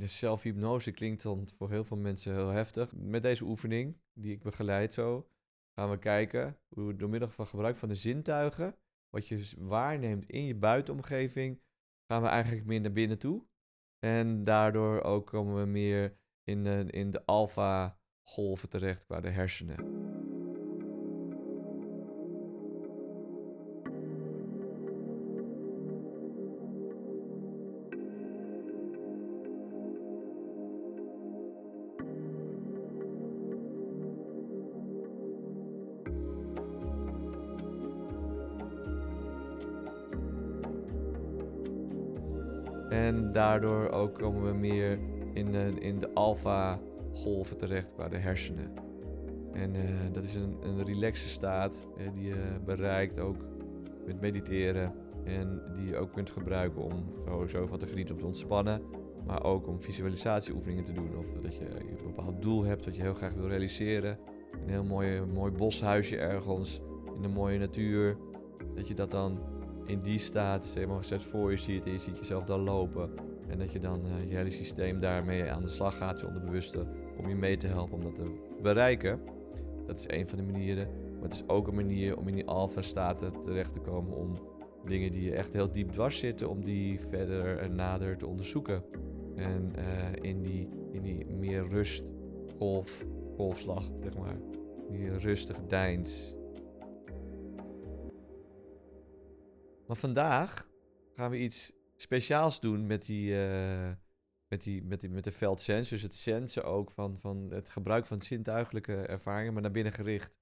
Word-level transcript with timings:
de 0.00 0.06
zelfhypnose 0.06 0.90
klinkt 0.90 1.22
dan 1.22 1.48
voor 1.48 1.70
heel 1.70 1.84
veel 1.84 1.96
mensen 1.96 2.34
heel 2.34 2.48
heftig. 2.48 2.96
Met 2.96 3.22
deze 3.22 3.44
oefening, 3.44 3.96
die 4.12 4.32
ik 4.32 4.42
begeleid 4.42 4.92
zo, 4.92 5.28
gaan 5.74 5.90
we 5.90 5.98
kijken 5.98 6.56
hoe 6.68 6.96
door 6.96 7.08
middel 7.08 7.28
van 7.28 7.46
gebruik 7.46 7.76
van 7.76 7.88
de 7.88 7.94
zintuigen, 7.94 8.76
wat 9.10 9.28
je 9.28 9.52
waarneemt 9.58 10.28
in 10.28 10.44
je 10.44 10.54
buitenomgeving, 10.54 11.60
gaan 12.06 12.22
we 12.22 12.28
eigenlijk 12.28 12.66
meer 12.66 12.80
naar 12.80 12.92
binnen 12.92 13.18
toe. 13.18 13.44
En 13.98 14.44
daardoor 14.44 15.02
ook 15.02 15.26
komen 15.26 15.60
we 15.60 15.66
meer 15.66 16.16
in 16.44 16.64
de, 16.64 16.86
in 16.90 17.10
de 17.10 17.26
alfa-golven 17.26 18.68
terecht 18.68 19.04
qua 19.04 19.20
de 19.20 19.30
hersenen. 19.30 20.09
Daardoor 43.40 43.90
ook 43.90 44.14
komen 44.14 44.42
we 44.42 44.58
meer 44.58 44.98
in 45.32 45.52
de, 45.52 45.72
in 45.78 45.98
de 45.98 46.14
alfa-golven 46.14 47.56
terecht 47.56 47.92
qua 47.94 48.08
de 48.08 48.16
hersenen. 48.16 48.72
En 49.52 49.74
eh, 49.74 49.82
dat 50.12 50.24
is 50.24 50.34
een, 50.34 50.56
een 50.62 50.84
relaxe 50.84 51.28
staat 51.28 51.84
eh, 51.96 52.12
die 52.14 52.26
je 52.26 52.58
bereikt 52.64 53.18
ook 53.18 53.36
met 54.06 54.20
mediteren. 54.20 54.92
En 55.24 55.62
die 55.74 55.86
je 55.86 55.96
ook 55.96 56.12
kunt 56.12 56.30
gebruiken 56.30 56.82
om 56.82 56.92
sowieso 57.26 57.66
van 57.66 57.78
te 57.78 57.86
genieten, 57.86 58.14
om 58.14 58.20
te 58.20 58.26
ontspannen. 58.26 58.82
Maar 59.26 59.44
ook 59.44 59.66
om 59.66 59.82
visualisatieoefeningen 59.82 60.84
te 60.84 60.92
doen. 60.92 61.16
Of 61.18 61.26
dat 61.42 61.56
je 61.56 61.64
een 61.64 62.06
bepaald 62.06 62.42
doel 62.42 62.64
hebt 62.64 62.84
dat 62.84 62.96
je 62.96 63.02
heel 63.02 63.14
graag 63.14 63.32
wil 63.32 63.48
realiseren. 63.48 64.18
Een 64.52 64.68
heel 64.68 64.84
mooi, 64.84 65.22
mooi 65.34 65.52
boshuisje 65.52 66.16
ergens 66.16 66.80
in 67.16 67.22
de 67.22 67.28
mooie 67.28 67.58
natuur. 67.58 68.16
Dat 68.74 68.88
je 68.88 68.94
dat 68.94 69.10
dan 69.10 69.38
in 69.86 70.00
die 70.00 70.18
staat 70.18 70.66
zeg 70.66 70.86
maar, 70.86 71.04
zet 71.04 71.22
voor 71.22 71.50
je 71.50 71.56
ziet 71.56 71.84
en 71.84 71.92
je 71.92 71.98
ziet 71.98 72.18
jezelf 72.18 72.44
dan 72.44 72.60
lopen. 72.60 73.29
En 73.50 73.58
dat 73.58 73.72
je 73.72 73.78
dan 73.78 74.06
uh, 74.06 74.30
je 74.30 74.36
hele 74.36 74.50
systeem 74.50 75.00
daarmee 75.00 75.50
aan 75.50 75.62
de 75.62 75.68
slag 75.68 75.96
gaat, 75.96 76.20
je 76.20 76.26
onderbewuste, 76.26 76.86
om 77.18 77.28
je 77.28 77.34
mee 77.34 77.56
te 77.56 77.66
helpen 77.66 77.94
om 77.94 78.02
dat 78.02 78.14
te 78.14 78.56
bereiken. 78.62 79.20
Dat 79.86 79.98
is 79.98 80.08
een 80.08 80.28
van 80.28 80.38
de 80.38 80.44
manieren. 80.44 80.88
Maar 81.12 81.22
het 81.22 81.34
is 81.34 81.48
ook 81.48 81.68
een 81.68 81.74
manier 81.74 82.16
om 82.16 82.28
in 82.28 82.34
die 82.34 82.46
alfa-staten 82.46 83.40
terecht 83.40 83.72
te 83.72 83.80
komen 83.80 84.16
om 84.16 84.38
dingen 84.84 85.12
die 85.12 85.22
je 85.22 85.34
echt 85.34 85.52
heel 85.52 85.72
diep 85.72 85.90
dwars 85.90 86.18
zitten, 86.18 86.48
om 86.48 86.64
die 86.64 87.00
verder 87.00 87.58
en 87.58 87.74
nader 87.74 88.16
te 88.16 88.26
onderzoeken. 88.26 88.82
En 89.36 89.72
uh, 89.78 90.30
in, 90.30 90.42
die, 90.42 90.68
in 90.92 91.02
die 91.02 91.26
meer 91.26 91.68
rust, 91.68 92.04
golf, 92.58 93.06
golfslag, 93.36 93.90
zeg 94.02 94.16
maar. 94.16 94.36
Die 94.90 95.16
rustige 95.16 95.66
deins, 95.66 96.34
Maar 99.90 99.98
vandaag 99.98 100.68
gaan 101.14 101.30
we 101.30 101.38
iets 101.38 101.72
speciaals 102.00 102.60
doen 102.60 102.86
met 102.86 103.06
die, 103.06 103.30
uh, 103.30 103.92
met 104.46 104.62
die, 104.62 104.84
met 104.84 105.00
die 105.00 105.10
met 105.10 105.24
de 105.24 105.32
veldsens. 105.32 105.88
Dus 105.88 106.02
het 106.02 106.14
sensen 106.14 106.64
ook 106.64 106.90
van, 106.90 107.18
van 107.18 107.50
het 107.50 107.68
gebruik 107.68 108.06
van 108.06 108.22
zintuigelijke 108.22 108.96
ervaringen, 108.96 109.52
maar 109.52 109.62
naar 109.62 109.70
binnen 109.70 109.92
gericht. 109.92 110.40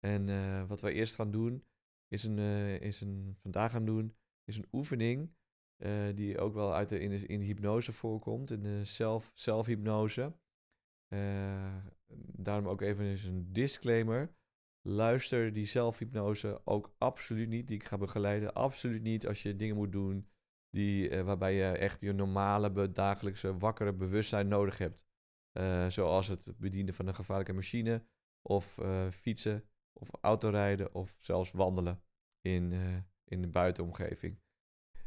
En 0.00 0.28
uh, 0.28 0.68
wat 0.68 0.80
we 0.80 0.92
eerst 0.92 1.14
gaan 1.14 1.30
doen, 1.30 1.64
is 2.08 2.24
een, 2.24 2.38
uh, 2.38 2.80
is 2.80 3.00
een, 3.00 3.36
vandaag 3.40 3.70
gaan 3.70 3.84
doen, 3.84 4.16
is 4.44 4.56
een 4.56 4.68
oefening 4.72 5.34
die 6.14 6.38
ook 6.38 6.54
wel 6.54 6.74
uit 6.74 6.88
de, 6.88 7.00
in, 7.00 7.28
in 7.28 7.40
hypnose 7.40 7.92
voorkomt, 7.92 8.50
in 8.50 8.62
de 8.62 8.84
zelf, 8.84 9.30
zelfhypnose. 9.34 10.32
daarom 12.36 12.68
ook 12.68 12.80
even 12.80 13.04
eens 13.04 13.24
een 13.24 13.52
disclaimer. 13.52 14.34
Luister 14.82 15.52
die 15.52 15.64
zelfhypnose 15.64 16.60
ook 16.64 16.94
absoluut 16.98 17.48
niet, 17.48 17.66
die 17.66 17.76
ik 17.76 17.84
ga 17.84 17.98
begeleiden. 17.98 18.54
Absoluut 18.54 19.02
niet 19.02 19.26
als 19.26 19.42
je 19.42 19.56
dingen 19.56 19.76
moet 19.76 19.92
doen 19.92 20.26
die, 20.72 21.10
uh, 21.10 21.22
waarbij 21.22 21.54
je 21.54 21.64
echt 21.64 22.00
je 22.00 22.12
normale, 22.12 22.90
dagelijkse, 22.90 23.58
wakkere 23.58 23.92
bewustzijn 23.92 24.48
nodig 24.48 24.78
hebt. 24.78 25.04
Uh, 25.52 25.88
zoals 25.88 26.28
het 26.28 26.58
bedienen 26.58 26.94
van 26.94 27.06
een 27.06 27.14
gevaarlijke 27.14 27.52
machine, 27.52 28.06
of 28.42 28.78
uh, 28.78 29.10
fietsen, 29.10 29.68
of 29.92 30.08
autorijden, 30.20 30.94
of 30.94 31.16
zelfs 31.18 31.50
wandelen 31.50 32.02
in, 32.40 32.72
in 33.24 33.40
de 33.40 33.48
buitenomgeving. 33.48 34.40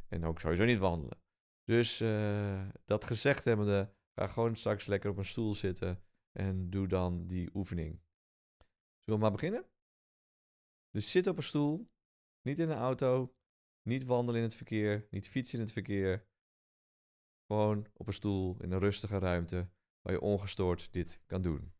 En 0.08 0.26
ook 0.26 0.40
sowieso 0.40 0.66
niet 0.66 0.80
wandelen. 0.80 1.22
Dus 1.64 1.98
dat 2.86 3.06
gezegd 3.06 3.44
hebbende, 3.44 3.94
ga 4.14 4.28
gewoon 4.28 4.56
straks 4.56 4.86
lekker 4.86 5.10
op 5.10 5.18
een 5.18 5.26
stoel 5.26 5.54
zitten 5.54 6.04
en 6.32 6.70
doe 6.70 6.88
dan 6.88 7.28
die 7.28 7.50
oefening. 7.54 8.02
Zullen 9.04 9.20
we 9.20 9.26
maar 9.26 9.32
beginnen? 9.32 9.66
Dus 10.90 11.12
zit 11.12 11.28
op 11.28 11.38
een 11.38 11.44
stoel, 11.44 11.90
niet 12.42 12.60
in 12.60 12.70
een 12.70 12.78
auto, 12.78 13.36
niet 13.86 14.06
wandelen 14.06 14.42
in 14.42 14.48
het 14.48 14.56
verkeer, 14.56 15.08
niet 15.10 15.28
fietsen 15.28 15.58
in 15.58 15.64
het 15.64 15.74
verkeer. 15.74 16.28
Gewoon 17.48 17.88
op 17.94 18.08
een 18.08 18.14
stoel 18.14 18.62
in 18.62 18.72
een 18.72 18.80
rustige 18.80 19.18
ruimte 19.18 19.70
waar 20.02 20.14
je 20.14 20.22
ongestoord 20.22 20.94
dit 20.94 21.22
kan 21.26 21.42
doen. 21.42 21.74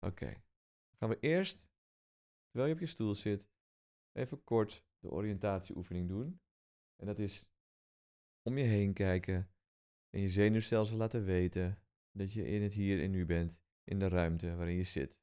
Oké, 0.00 0.22
okay. 0.22 0.44
gaan 0.98 1.08
we 1.08 1.18
eerst, 1.20 1.68
terwijl 2.48 2.68
je 2.68 2.74
op 2.74 2.80
je 2.80 2.86
stoel 2.86 3.14
zit, 3.14 3.50
even 4.12 4.44
kort 4.44 4.84
de 4.98 5.10
oriëntatieoefening 5.10 6.08
doen. 6.08 6.40
En 6.96 7.06
dat 7.06 7.18
is 7.18 7.48
om 8.42 8.58
je 8.58 8.64
heen 8.64 8.92
kijken 8.92 9.50
en 10.10 10.20
je 10.20 10.28
zenuwstelsel 10.28 10.96
laten 10.96 11.24
weten 11.24 11.82
dat 12.10 12.32
je 12.32 12.46
in 12.46 12.62
het 12.62 12.72
hier 12.72 13.02
en 13.02 13.10
nu 13.10 13.26
bent, 13.26 13.62
in 13.84 13.98
de 13.98 14.08
ruimte 14.08 14.54
waarin 14.54 14.76
je 14.76 14.84
zit. 14.84 15.20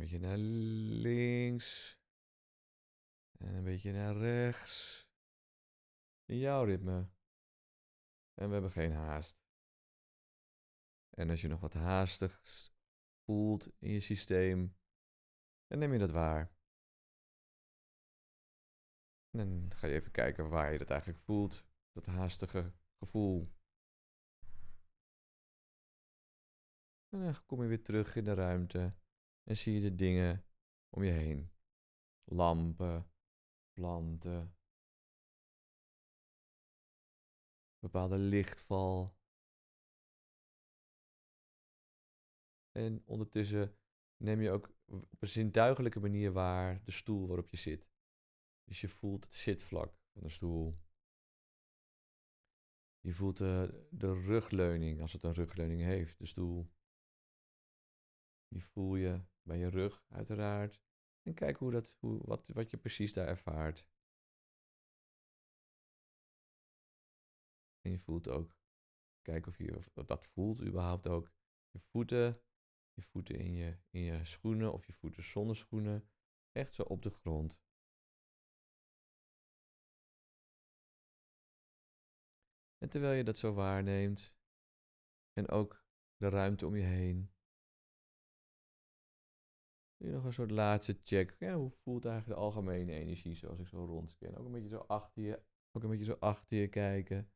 Een 0.00 0.06
beetje 0.06 0.26
naar 0.26 0.38
links. 0.38 1.98
En 3.38 3.54
een 3.54 3.64
beetje 3.64 3.92
naar 3.92 4.16
rechts. 4.16 5.06
In 6.24 6.38
jouw 6.38 6.64
ritme. 6.64 7.10
En 8.34 8.46
we 8.46 8.52
hebben 8.52 8.70
geen 8.70 8.92
haast. 8.92 9.40
En 11.10 11.30
als 11.30 11.40
je 11.40 11.48
nog 11.48 11.60
wat 11.60 11.72
haastig 11.72 12.40
voelt 13.24 13.68
in 13.78 13.90
je 13.90 14.00
systeem, 14.00 14.76
dan 15.66 15.78
neem 15.78 15.92
je 15.92 15.98
dat 15.98 16.10
waar. 16.10 16.52
En 19.30 19.38
dan 19.38 19.70
ga 19.74 19.86
je 19.86 19.94
even 19.94 20.10
kijken 20.10 20.48
waar 20.48 20.72
je 20.72 20.78
dat 20.78 20.90
eigenlijk 20.90 21.20
voelt. 21.20 21.66
Dat 21.92 22.06
haastige 22.06 22.72
gevoel. 22.98 23.52
En 27.08 27.20
dan 27.20 27.46
kom 27.46 27.62
je 27.62 27.68
weer 27.68 27.82
terug 27.82 28.16
in 28.16 28.24
de 28.24 28.34
ruimte. 28.34 28.99
En 29.50 29.56
zie 29.56 29.74
je 29.74 29.80
de 29.80 29.94
dingen 29.94 30.44
om 30.88 31.02
je 31.02 31.10
heen. 31.10 31.50
Lampen, 32.24 33.10
planten, 33.72 34.56
bepaalde 37.78 38.18
lichtval. 38.18 39.18
En 42.72 43.02
ondertussen 43.06 43.76
neem 44.16 44.40
je 44.40 44.50
ook 44.50 44.74
op 44.86 45.22
een 45.22 45.28
zintuigelijke 45.28 46.00
manier 46.00 46.32
waar 46.32 46.84
de 46.84 46.90
stoel 46.90 47.26
waarop 47.26 47.48
je 47.48 47.56
zit. 47.56 47.92
Dus 48.64 48.80
je 48.80 48.88
voelt 48.88 49.24
het 49.24 49.34
zitvlak 49.34 49.94
van 50.12 50.22
de 50.22 50.28
stoel. 50.28 50.78
Je 53.00 53.12
voelt 53.12 53.36
de, 53.36 53.86
de 53.90 54.12
rugleuning, 54.12 55.00
als 55.00 55.12
het 55.12 55.22
een 55.22 55.34
rugleuning 55.34 55.80
heeft, 55.80 56.18
de 56.18 56.26
stoel. 56.26 56.70
Die 58.48 58.64
voel 58.64 58.96
je 58.96 59.28
bij 59.50 59.58
je 59.58 59.68
rug, 59.68 60.04
uiteraard. 60.08 60.80
En 61.22 61.34
kijk 61.34 61.56
hoe 61.56 61.70
dat, 61.70 61.96
hoe, 62.00 62.20
wat, 62.24 62.46
wat 62.46 62.70
je 62.70 62.76
precies 62.76 63.12
daar 63.12 63.26
ervaart. 63.26 63.86
En 67.80 67.90
je 67.90 67.98
voelt 67.98 68.28
ook, 68.28 68.56
kijk 69.22 69.46
of 69.46 69.58
je 69.58 69.76
of 69.76 70.06
dat 70.06 70.26
voelt 70.26 70.62
überhaupt 70.62 71.06
ook. 71.06 71.32
Je 71.70 71.78
voeten, 71.78 72.42
je 72.92 73.02
voeten 73.02 73.38
in 73.38 73.52
je, 73.52 73.78
in 73.90 74.00
je 74.00 74.24
schoenen 74.24 74.72
of 74.72 74.86
je 74.86 74.92
voeten 74.92 75.22
zonder 75.22 75.56
schoenen. 75.56 76.08
Echt 76.52 76.74
zo 76.74 76.82
op 76.82 77.02
de 77.02 77.10
grond. 77.10 77.60
En 82.78 82.88
terwijl 82.90 83.16
je 83.16 83.24
dat 83.24 83.38
zo 83.38 83.52
waarneemt, 83.52 84.36
en 85.32 85.48
ook 85.48 85.84
de 86.16 86.28
ruimte 86.28 86.66
om 86.66 86.76
je 86.76 86.82
heen, 86.82 87.30
nu 90.00 90.10
nog 90.10 90.24
een 90.24 90.32
soort 90.32 90.50
laatste 90.50 90.98
check. 91.04 91.36
Ja, 91.38 91.54
hoe 91.54 91.70
voelt 91.70 92.04
eigenlijk 92.04 92.38
de 92.38 92.44
algemene 92.44 92.92
energie 92.92 93.34
zoals 93.34 93.58
ik 93.58 93.68
zo 93.68 93.84
rondscan? 93.84 94.36
Ook 94.36 94.46
een 94.46 94.52
beetje 94.52 94.68
zo 94.68 94.84
achter 94.86 95.22
je, 95.22 95.42
ook 95.72 95.82
een 95.82 95.90
beetje 95.90 96.04
zo 96.04 96.16
achter 96.20 96.56
je 96.58 96.68
kijken. 96.68 97.30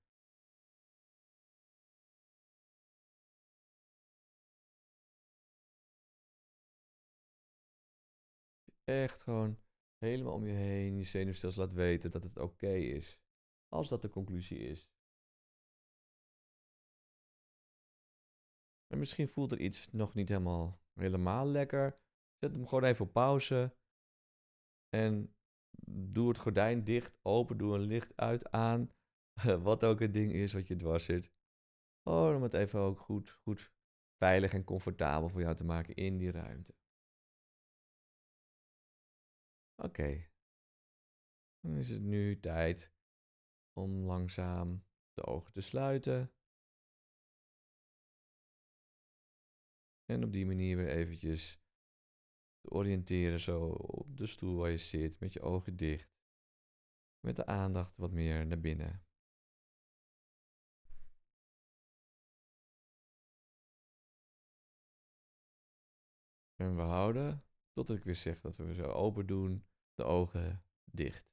Echt 8.85 9.23
gewoon 9.23 9.59
helemaal 9.99 10.35
om 10.35 10.47
je 10.47 10.53
heen 10.53 10.97
je 10.97 11.05
zenuwstelsel 11.05 11.63
laat 11.65 11.73
weten 11.73 12.11
dat 12.11 12.23
het 12.23 12.39
oké 12.39 12.73
is. 12.75 13.21
Als 13.69 13.89
dat 13.89 14.03
de 14.03 14.09
conclusie 14.09 14.59
is. 14.59 14.89
En 18.87 18.99
misschien 18.99 19.29
voelt 19.29 19.53
er 19.53 19.61
iets 19.61 19.91
nog 19.93 20.15
niet 20.15 20.29
helemaal, 20.29 20.81
helemaal 20.95 21.47
lekker. 21.47 22.04
Zet 22.45 22.53
hem 22.53 22.67
gewoon 22.67 22.85
even 22.85 23.05
op 23.07 23.13
pauze. 23.13 23.77
En 24.89 25.35
doe 25.87 26.29
het 26.29 26.39
gordijn 26.39 26.85
dicht, 26.85 27.19
open, 27.23 27.59
doe 27.59 27.75
een 27.75 27.81
licht 27.81 28.17
uit, 28.17 28.51
aan. 28.51 28.91
Wat 29.63 29.85
ook 29.85 30.01
het 30.01 30.13
ding 30.13 30.33
is 30.33 30.53
wat 30.53 30.67
je 30.67 30.77
dwars 30.77 31.05
zit. 31.05 31.33
Oh, 32.03 32.35
om 32.35 32.43
het 32.43 32.55
even 32.55 32.81
ook 32.81 32.99
goed, 32.99 33.31
goed 33.31 33.73
veilig 34.17 34.53
en 34.53 34.65
comfortabel 34.65 35.29
voor 35.29 35.41
jou 35.41 35.57
te 35.57 35.65
maken 35.65 35.95
in 35.95 36.19
die 36.19 36.31
ruimte. 36.31 36.75
Oké. 39.83 40.29
Dan 41.61 41.77
is 41.77 41.91
het 41.91 42.03
nu 42.03 42.41
tijd 42.41 42.93
om 43.73 43.91
langzaam 43.91 44.85
de 45.13 45.25
ogen 45.25 45.53
te 45.53 45.61
sluiten. 45.61 46.33
En 50.05 50.25
op 50.25 50.33
die 50.33 50.47
manier 50.47 50.77
weer 50.77 50.89
eventjes 50.89 51.64
te 52.65 52.71
oriënteren 52.71 53.41
zo 53.41 53.69
op 53.71 54.17
de 54.17 54.27
stoel 54.27 54.57
waar 54.57 54.71
je 54.71 54.77
zit 54.77 55.21
met 55.21 55.33
je 55.33 55.41
ogen 55.41 55.77
dicht. 55.77 56.13
Met 57.21 57.37
de 57.37 57.47
aandacht 57.47 57.97
wat 57.97 58.13
meer 58.13 58.47
naar 58.47 58.61
binnen. 58.61 59.03
En 66.55 66.77
we 66.77 66.83
houden, 66.83 67.45
totdat 67.73 67.97
ik 67.97 68.05
weer 68.05 68.15
zeg 68.15 68.41
dat 68.41 68.57
we 68.57 68.75
zo 68.75 68.85
open 68.85 69.27
doen, 69.27 69.65
de 69.95 70.05
ogen 70.05 70.65
dicht. 70.85 71.33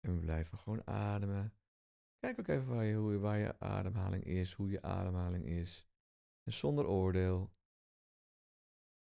En 0.00 0.14
we 0.14 0.20
blijven 0.20 0.58
gewoon 0.58 0.86
ademen. 0.86 1.54
Kijk 2.18 2.38
ook 2.38 2.48
even 2.48 2.66
waar 2.66 2.84
je, 2.84 3.18
waar 3.18 3.38
je 3.38 3.60
ademhaling 3.60 4.24
is, 4.24 4.52
hoe 4.52 4.70
je 4.70 4.82
ademhaling 4.82 5.46
is. 5.46 5.86
En 6.46 6.52
zonder 6.52 6.86
oordeel. 6.86 7.54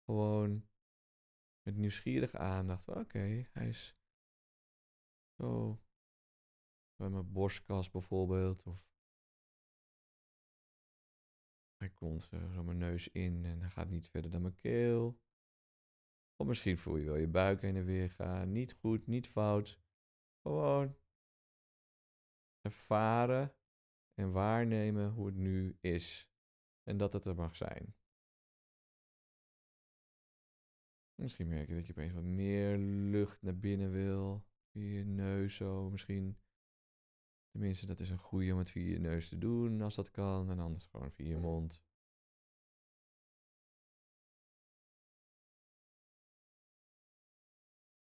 Gewoon 0.06 0.70
met 1.62 1.76
nieuwsgierige 1.76 2.38
aandacht. 2.38 2.88
Oké, 2.88 3.50
hij 3.52 3.68
is 3.68 3.98
zo 5.38 5.82
bij 6.96 7.10
mijn 7.10 7.32
borstkas 7.32 7.92
bijvoorbeeld. 7.92 8.66
Of 8.66 8.92
hij 11.78 11.90
komt 11.90 12.22
zo 12.22 12.64
mijn 12.64 12.78
neus 12.78 13.08
in 13.08 13.46
en 13.46 13.60
hij 13.60 13.70
gaat 13.70 13.90
niet 13.90 14.10
verder 14.10 14.32
dan 14.32 14.42
mijn 14.42 14.56
keel. 14.56 15.22
Of 16.36 16.48
misschien 16.48 16.78
voel 16.78 16.98
je 16.98 17.06
wel 17.06 17.16
je 17.16 17.28
buik 17.28 17.62
heen 17.62 17.76
en 17.76 17.86
weer 17.86 18.10
gaan. 18.10 18.52
Niet 18.52 18.74
goed, 18.74 19.08
niet 19.08 19.28
fout. 19.28 19.82
Gewoon 20.42 20.98
ervaren 22.62 23.56
en 24.14 24.32
waarnemen 24.32 25.10
hoe 25.12 25.26
het 25.26 25.36
nu 25.36 25.78
is. 25.80 26.33
En 26.84 26.98
dat 26.98 27.14
het 27.14 27.26
er 27.26 27.36
mag 27.36 27.56
zijn. 27.56 27.96
Misschien 31.16 31.48
merk 31.48 31.68
je 31.68 31.76
dat 31.76 31.86
je 31.86 31.92
opeens 31.92 32.14
wat 32.14 32.24
meer 32.24 32.78
lucht 32.78 33.42
naar 33.42 33.58
binnen 33.58 33.92
wil. 33.92 34.46
Via 34.72 34.98
je 34.98 35.06
neus 35.06 35.56
zo. 35.56 35.90
Misschien. 35.90 36.38
Tenminste, 37.52 37.86
dat 37.86 38.00
is 38.00 38.10
een 38.10 38.18
goede 38.18 38.52
om 38.52 38.58
het 38.58 38.72
via 38.72 38.92
je 38.92 39.00
neus 39.00 39.30
te 39.30 39.38
doen 39.38 39.82
als 39.82 39.96
dat 39.96 40.12
kan. 40.12 40.50
En 40.50 40.60
anders 40.60 40.86
gewoon 40.86 41.12
via 41.12 41.28
je 41.28 41.38
mond. 41.38 41.82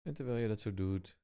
En 0.01 0.13
terwijl 0.13 0.37
je 0.37 0.47
dat 0.47 0.59
zo 0.59 0.73
doet, 0.73 1.17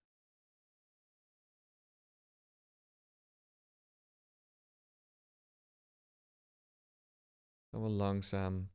gaan 7.75 7.83
we 7.83 7.89
langzaam 7.89 8.71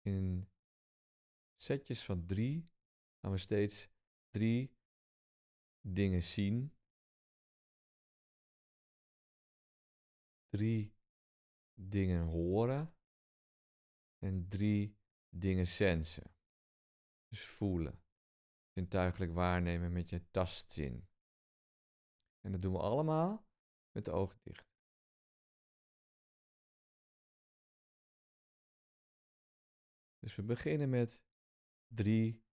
in 0.00 0.48
setjes 1.56 2.04
van 2.04 2.26
drie 2.26 2.70
gaan 3.20 3.30
we 3.30 3.38
steeds 3.38 3.90
drie 4.30 4.76
dingen 5.80 6.22
zien. 6.22 6.76
Drie 10.48 10.94
dingen 11.74 12.26
horen. 12.26 12.94
En 14.18 14.48
drie 14.48 14.98
dingen 15.28 15.66
sensen. 15.66 16.36
Dus 17.28 17.46
voelen. 17.46 18.02
Zintuigelijk 18.72 19.32
waarnemen 19.32 19.92
met 19.92 20.10
je 20.10 20.30
tastzin. 20.30 21.08
En 22.40 22.52
dat 22.52 22.62
doen 22.62 22.72
we 22.72 22.78
allemaal 22.78 23.48
met 23.90 24.04
de 24.04 24.10
ogen 24.10 24.40
dicht. 24.42 24.71
Dus 30.22 30.34
we 30.34 30.42
beginnen 30.42 30.90
met 30.90 31.22
drie 31.86 32.44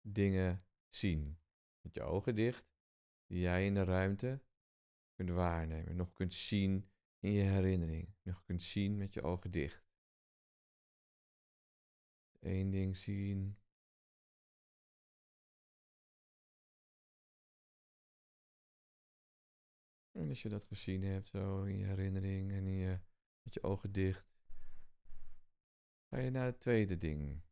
dingen 0.00 0.64
zien. 0.88 1.38
Met 1.80 1.94
je 1.94 2.02
ogen 2.02 2.34
dicht, 2.34 2.72
die 3.26 3.40
jij 3.40 3.66
in 3.66 3.74
de 3.74 3.84
ruimte 3.84 4.42
kunt 5.14 5.30
waarnemen. 5.30 5.96
Nog 5.96 6.12
kunt 6.12 6.34
zien 6.34 6.90
in 7.18 7.32
je 7.32 7.42
herinnering. 7.42 8.14
Nog 8.22 8.42
kunt 8.42 8.62
zien 8.62 8.96
met 8.96 9.14
je 9.14 9.22
ogen 9.22 9.50
dicht. 9.50 9.84
Eén 12.40 12.70
ding 12.70 12.96
zien. 12.96 13.58
En 20.10 20.28
als 20.28 20.42
je 20.42 20.48
dat 20.48 20.64
gezien 20.64 21.02
hebt, 21.02 21.28
zo 21.28 21.62
in 21.62 21.76
je 21.76 21.84
herinnering 21.84 22.50
en 22.50 22.66
in 22.66 22.76
je, 22.76 23.00
met 23.42 23.54
je 23.54 23.62
ogen 23.62 23.92
dicht, 23.92 24.29
Ga 26.10 26.18
je 26.18 26.30
naar 26.30 26.46
het 26.46 26.60
tweede 26.60 26.98
ding. 26.98 27.42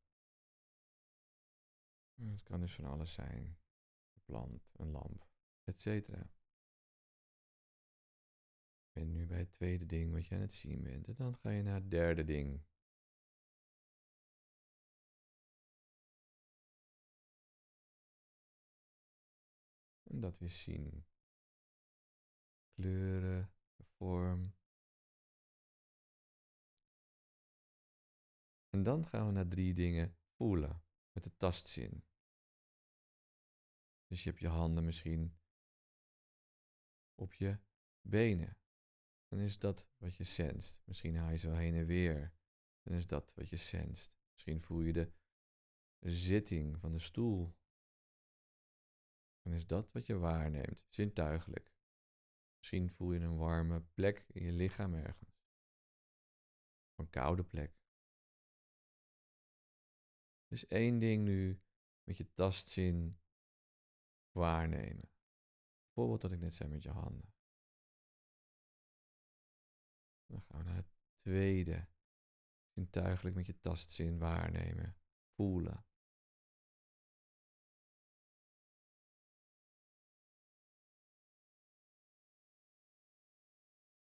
Het 2.14 2.42
kan 2.42 2.60
dus 2.60 2.74
van 2.74 2.84
alles 2.84 3.12
zijn. 3.12 3.58
Een 4.14 4.22
plant, 4.24 4.70
een 4.76 4.90
lamp, 4.90 5.28
etc. 5.64 5.84
Je 5.84 6.24
bent 8.92 9.10
nu 9.10 9.26
bij 9.26 9.38
het 9.38 9.52
tweede 9.52 9.86
ding 9.86 10.12
wat 10.12 10.26
je 10.26 10.34
aan 10.34 10.40
het 10.40 10.52
zien 10.52 10.82
bent. 10.82 11.08
En 11.08 11.14
dan 11.14 11.36
ga 11.36 11.50
je 11.50 11.62
naar 11.62 11.74
het 11.74 11.90
derde 11.90 12.24
ding. 12.24 12.62
En 20.02 20.20
dat 20.20 20.38
weer 20.38 20.50
zien. 20.50 21.06
Kleuren, 22.74 23.52
vorm, 23.82 24.57
En 28.78 28.84
dan 28.84 29.06
gaan 29.06 29.26
we 29.26 29.32
naar 29.32 29.48
drie 29.48 29.74
dingen 29.74 30.16
voelen 30.36 30.82
met 31.12 31.24
de 31.24 31.36
tastzin. 31.36 32.04
Dus 34.06 34.22
je 34.22 34.28
hebt 34.28 34.40
je 34.40 34.48
handen 34.48 34.84
misschien 34.84 35.38
op 37.14 37.34
je 37.34 37.58
benen. 38.00 38.58
Dan 39.28 39.38
is 39.38 39.58
dat 39.58 39.88
wat 39.96 40.14
je 40.14 40.24
senst. 40.24 40.80
Misschien 40.84 41.16
haal 41.16 41.30
je 41.30 41.36
zo 41.36 41.52
heen 41.52 41.74
en 41.74 41.86
weer. 41.86 42.34
Dan 42.82 42.94
is 42.94 43.06
dat 43.06 43.34
wat 43.34 43.48
je 43.48 43.56
senst. 43.56 44.18
Misschien 44.32 44.60
voel 44.60 44.80
je 44.80 44.92
de 44.92 45.12
zitting 45.98 46.78
van 46.78 46.92
de 46.92 46.98
stoel. 46.98 47.56
Dan 49.42 49.52
is 49.52 49.66
dat 49.66 49.92
wat 49.92 50.06
je 50.06 50.18
waarneemt, 50.18 50.86
zintuigelijk. 50.88 51.72
Misschien 52.56 52.90
voel 52.90 53.12
je 53.12 53.20
een 53.20 53.36
warme 53.36 53.80
plek 53.80 54.24
in 54.28 54.44
je 54.44 54.52
lichaam 54.52 54.94
ergens. 54.94 55.42
Een 56.94 57.10
koude 57.10 57.44
plek. 57.44 57.77
Dus 60.48 60.66
één 60.66 60.98
ding 60.98 61.24
nu 61.24 61.60
met 62.02 62.16
je 62.16 62.34
tastzin 62.34 63.18
waarnemen. 64.30 65.10
Bijvoorbeeld 65.84 66.22
wat 66.22 66.32
ik 66.32 66.40
net 66.40 66.54
zei 66.54 66.68
met 66.68 66.82
je 66.82 66.90
handen. 66.90 67.32
Dan 70.26 70.42
gaan 70.42 70.58
we 70.58 70.64
naar 70.64 70.76
het 70.76 70.92
tweede. 71.20 71.88
Zintuigelijk 72.74 73.36
met 73.36 73.46
je 73.46 73.60
tastzin 73.60 74.18
waarnemen. 74.18 74.96
Voelen. 75.34 75.86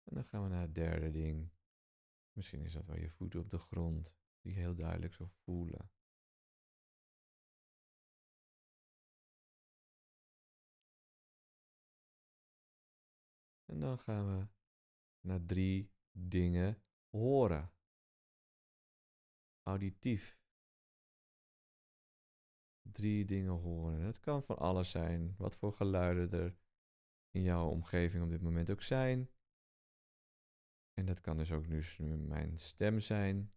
En 0.04 0.14
dan 0.14 0.24
gaan 0.24 0.42
we 0.42 0.48
naar 0.48 0.62
het 0.62 0.74
derde 0.74 1.10
ding. 1.10 1.50
Misschien 2.32 2.64
is 2.64 2.72
dat 2.72 2.86
wel 2.86 2.98
je 2.98 3.10
voeten 3.10 3.40
op 3.40 3.50
de 3.50 3.58
grond, 3.58 4.16
die 4.40 4.52
heel 4.52 4.74
duidelijk 4.74 5.14
zo 5.14 5.26
voelen. 5.26 5.90
En 13.64 13.80
dan 13.80 13.98
gaan 13.98 14.38
we 14.38 14.46
naar 15.20 15.44
drie 15.46 15.92
dingen 16.12 16.82
horen. 17.10 17.72
auditief. 19.62 20.38
Drie 22.82 23.24
dingen 23.24 23.52
horen. 23.52 24.00
Het 24.00 24.20
kan 24.20 24.42
van 24.42 24.58
alles 24.58 24.90
zijn. 24.90 25.34
Wat 25.36 25.56
voor 25.56 25.72
geluiden 25.72 26.40
er 26.40 26.56
in 27.30 27.42
jouw 27.42 27.68
omgeving 27.68 28.24
op 28.24 28.30
dit 28.30 28.42
moment 28.42 28.70
ook 28.70 28.82
zijn. 28.82 29.30
En 30.92 31.06
dat 31.06 31.20
kan 31.20 31.36
dus 31.36 31.52
ook 31.52 31.66
nu 31.66 31.82
mijn 32.16 32.58
stem 32.58 33.00
zijn. 33.00 33.52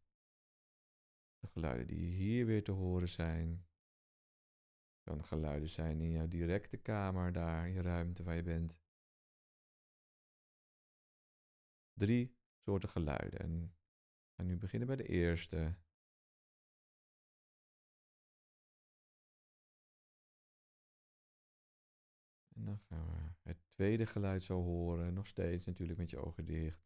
De 1.40 1.48
geluiden 1.48 1.88
die 1.88 2.12
hier 2.12 2.46
weer 2.46 2.64
te 2.64 2.72
horen 2.72 3.10
zijn. 3.10 3.50
Het 3.50 5.04
kan 5.04 5.24
geluiden 5.24 5.70
zijn 5.70 6.02
in 6.02 6.12
jouw 6.12 6.28
directe 6.28 6.78
kamer, 6.78 7.32
daar, 7.32 7.70
je 7.70 7.82
ruimte 7.82 8.24
waar 8.24 8.36
je 8.36 8.44
bent. 8.44 8.80
Drie 11.98 12.36
soorten 12.58 12.90
geluiden. 12.90 13.40
En 13.40 13.62
we 13.62 14.34
gaan 14.36 14.46
nu 14.46 14.58
beginnen 14.58 14.88
bij 14.88 14.98
de 14.98 15.08
eerste. 15.08 15.76
En 22.56 22.66
dan 22.66 22.80
gaan 22.80 23.06
we 23.12 23.34
het 23.42 23.58
tweede 23.70 24.06
geluid 24.06 24.44
zo 24.44 24.62
horen, 24.64 25.14
nog 25.14 25.28
steeds 25.28 25.66
natuurlijk 25.66 26.00
met 26.00 26.10
je 26.10 26.18
ogen 26.18 26.46
dicht. 26.46 26.86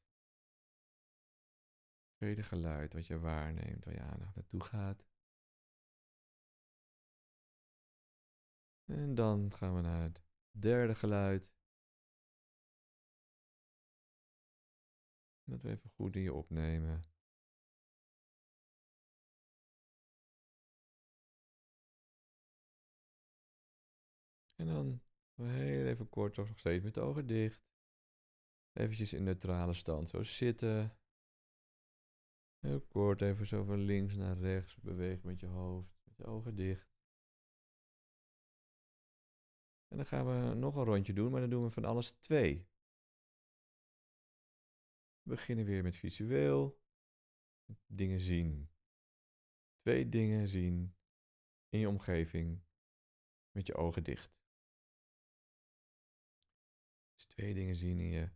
Het 2.00 2.16
tweede 2.16 2.44
geluid 2.44 2.94
wat 2.94 3.08
je 3.08 3.20
waarneemt, 3.20 3.86
waar 3.86 3.94
je 3.94 4.02
aandacht 4.02 4.36
naartoe 4.36 4.64
gaat. 4.64 5.06
En 8.86 9.16
dan 9.16 9.54
gaan 9.54 9.76
we 9.76 9.82
naar 9.82 10.02
het 10.02 10.24
derde 10.52 10.96
geluid. 10.96 11.52
Dat 15.52 15.62
we 15.62 15.70
even 15.70 15.90
goed 15.90 16.14
je 16.14 16.34
opnemen. 16.34 17.04
En 24.56 24.68
dan 24.68 25.02
heel 25.36 25.86
even 25.86 26.10
kort, 26.10 26.34
toch 26.34 26.48
nog 26.48 26.60
steeds 26.60 26.84
met 26.84 26.94
de 26.94 27.02
ogen 27.02 27.28
dicht. 27.28 27.64
Eventjes 28.74 29.14
in 29.14 29.24
neutrale 29.24 29.74
stand, 29.74 30.10
zo 30.10 30.24
zitten. 30.24 30.98
Heel 32.60 32.82
kort, 32.82 33.22
even 33.22 33.48
zo 33.48 33.64
van 33.64 33.80
links 33.80 34.16
naar 34.16 34.38
rechts 34.38 34.76
bewegen 34.76 35.28
met 35.28 35.40
je 35.40 35.48
hoofd, 35.48 36.02
met 36.04 36.18
je 36.18 36.26
ogen 36.26 36.56
dicht. 36.56 36.94
En 39.88 39.98
dan 39.98 40.06
gaan 40.06 40.26
we 40.26 40.54
nog 40.54 40.76
een 40.76 40.84
rondje 40.84 41.14
doen, 41.14 41.32
maar 41.32 41.42
dan 41.42 41.50
doen 41.50 41.64
we 41.64 41.70
van 41.70 41.86
alles 41.86 42.12
twee. 42.12 42.71
We 45.22 45.30
beginnen 45.30 45.66
weer 45.66 45.84
met 45.84 45.96
visueel. 45.96 46.80
Dingen 47.86 48.20
zien. 48.20 48.70
Twee 49.78 50.10
dingen 50.10 50.48
zien 50.48 50.96
in 51.70 51.80
je 51.80 51.90
omgeving 51.90 52.64
met 53.52 53.68
je 53.68 53.76
ogen 53.76 54.04
dicht. 54.04 54.40
Dus 57.14 57.26
twee 57.26 57.54
dingen 57.54 57.76
zien 57.76 58.00
in 58.00 58.10
je 58.10 58.30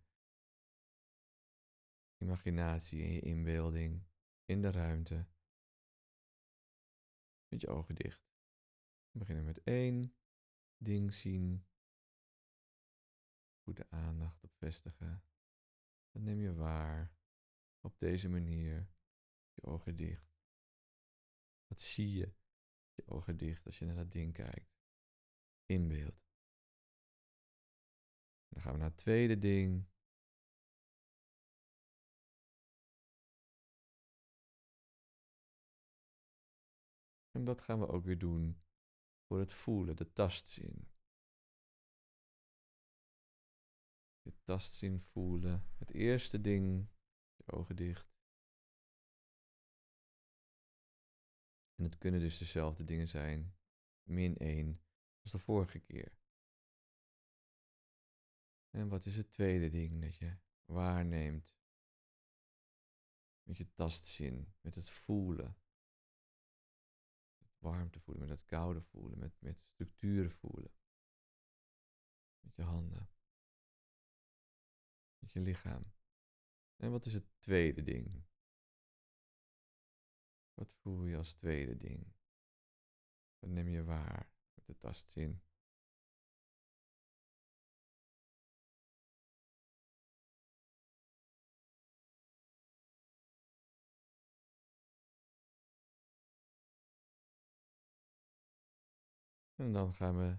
imaginatie, 2.18 3.01
in 3.01 3.13
je 3.13 3.22
inbeelding, 3.22 4.04
in 4.46 4.62
de 4.62 4.72
ruimte. 4.72 5.27
Met 7.48 7.62
je 7.62 7.68
ogen 7.68 7.96
dicht. 7.96 8.27
We 9.12 9.20
beginnen 9.20 9.46
met 9.46 9.63
één 9.63 10.15
ding 10.77 11.13
zien. 11.13 11.65
Goed 13.63 13.77
de 13.77 13.89
aandacht 13.89 14.44
op 14.44 14.54
vestigen. 14.54 15.24
Dat 16.16 16.24
neem 16.24 16.42
je 16.42 16.54
waar. 16.54 17.14
Op 17.80 18.00
deze 18.00 18.30
manier. 18.30 18.90
Je 19.54 19.64
ogen 19.64 19.96
dicht. 19.96 20.36
Wat 21.68 21.82
zie 21.82 22.12
je? 22.12 22.34
Je 22.94 23.08
ogen 23.08 23.38
dicht 23.38 23.66
als 23.66 23.80
je 23.80 23.86
naar 23.86 23.96
dat 23.96 24.12
ding 24.12 24.34
kijkt. 24.34 24.78
Inbeeld. 25.66 26.24
Dan 28.48 28.62
gaan 28.62 28.72
we 28.72 28.78
naar 28.78 28.90
het 28.90 28.98
tweede 28.98 29.38
ding. 29.38 29.88
En 37.32 37.44
dat 37.44 37.62
gaan 37.62 37.80
we 37.80 37.88
ook 37.88 38.06
weer 38.06 38.20
doen 38.20 38.62
voor 39.28 39.40
het 39.40 39.54
voelen, 39.54 39.96
de 39.96 40.14
tastzin. 40.14 40.95
Je 44.25 44.34
tastzin 44.44 45.00
voelen. 45.00 45.65
Het 45.77 45.91
eerste 45.91 46.41
ding, 46.41 46.88
je 47.36 47.51
ogen 47.51 47.75
dicht. 47.75 48.13
En 51.75 51.84
het 51.84 51.98
kunnen 51.98 52.20
dus 52.20 52.38
dezelfde 52.38 52.84
dingen 52.84 53.08
zijn, 53.08 53.55
min 54.03 54.38
1, 54.38 54.82
als 55.22 55.32
de 55.32 55.39
vorige 55.39 55.79
keer. 55.79 56.17
En 58.70 58.88
wat 58.88 59.05
is 59.05 59.17
het 59.17 59.32
tweede 59.32 59.70
ding 59.70 60.01
dat 60.01 60.15
je 60.17 60.38
waarneemt? 60.65 61.58
Met 63.44 63.58
je 63.58 63.74
tastzin, 63.74 64.53
met 64.62 64.75
het 64.75 64.89
voelen. 64.89 65.58
Het 67.38 67.55
warmte 67.58 68.00
voelen, 68.00 68.27
met 68.27 68.38
het 68.38 68.46
koude 68.46 68.82
voelen, 68.82 69.17
met, 69.17 69.41
met 69.41 69.60
structuren 69.60 70.32
voelen. 70.32 70.72
Met 72.39 72.55
je 72.55 72.63
handen. 72.63 73.15
Met 75.25 75.34
je 75.34 75.39
lichaam. 75.39 75.91
En 76.75 76.91
wat 76.91 77.05
is 77.05 77.13
het 77.13 77.25
tweede 77.39 77.84
ding? 77.84 78.24
Wat 80.53 80.74
voel 80.74 81.05
je 81.05 81.17
als 81.17 81.34
tweede 81.34 81.77
ding? 81.77 82.13
Wat 83.39 83.50
neem 83.50 83.67
je 83.67 83.84
waar 83.84 84.32
met 84.53 84.65
de 84.65 84.77
tastzin? 84.77 85.41
En 99.55 99.74
dan 99.74 99.94
gaan 99.94 100.17
we 100.17 100.38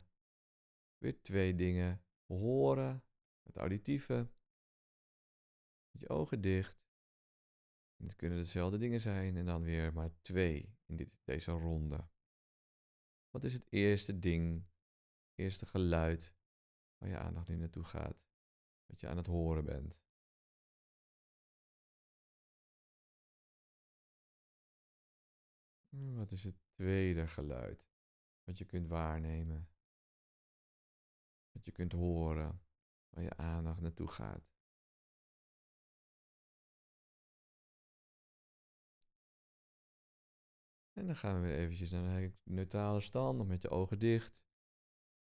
weer 0.99 1.23
twee 1.23 1.55
dingen 1.55 2.05
horen. 2.27 3.05
Het 3.43 3.57
auditieve. 3.57 4.35
Met 5.97 6.09
je 6.09 6.15
ogen 6.15 6.41
dicht. 6.41 6.79
Het 7.97 8.17
kunnen 8.17 8.39
dezelfde 8.39 8.79
dingen 8.79 9.01
zijn 9.01 9.37
en 9.37 9.47
dan 9.47 9.63
weer 9.63 9.93
maar 9.93 10.11
twee 10.23 10.77
in 10.87 10.97
dit, 10.97 11.11
deze 11.25 11.51
ronde. 11.51 12.09
Wat 13.31 13.45
is 13.45 13.53
het 13.53 13.67
eerste 13.73 14.19
ding, 14.19 14.67
eerste 15.35 15.67
geluid 15.67 16.35
waar 16.99 17.09
je 17.09 17.19
aandacht 17.19 17.49
nu 17.49 17.57
naartoe 17.57 17.85
gaat? 17.85 18.25
Wat 18.87 19.01
je 19.01 19.09
aan 19.09 19.17
het 19.17 19.27
horen 19.27 19.65
bent. 19.65 19.99
Wat 26.15 26.31
is 26.31 26.45
het 26.45 26.57
tweede 26.75 27.27
geluid? 27.27 27.89
Wat 28.45 28.59
je 28.59 28.65
kunt 28.65 28.87
waarnemen. 28.87 29.69
Wat 31.51 31.65
je 31.65 31.73
kunt 31.73 31.93
horen. 31.93 32.63
Waar 33.09 33.25
je 33.25 33.37
aandacht 33.37 33.81
naartoe 33.81 34.09
gaat. 34.09 34.56
En 40.97 41.07
dan 41.07 41.17
gaan 41.17 41.41
we 41.41 41.47
weer 41.47 41.57
eventjes 41.57 41.91
naar 41.91 42.23
een 42.23 42.37
neutrale 42.43 43.01
stand, 43.01 43.39
nog 43.39 43.47
met 43.47 43.63
je 43.63 43.69
ogen 43.71 43.99
dicht. 43.99 44.43